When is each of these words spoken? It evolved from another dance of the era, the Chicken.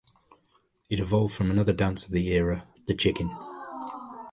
It 0.89 0.99
evolved 0.99 1.35
from 1.35 1.51
another 1.51 1.73
dance 1.73 2.05
of 2.05 2.09
the 2.09 2.29
era, 2.29 2.67
the 2.87 2.95
Chicken. 2.95 3.29